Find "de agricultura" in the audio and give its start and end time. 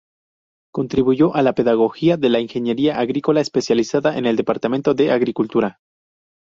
4.95-5.79